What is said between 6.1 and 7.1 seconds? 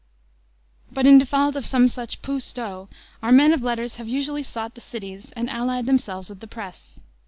with the press.